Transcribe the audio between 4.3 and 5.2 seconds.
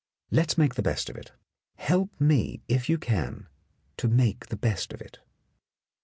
the best of it."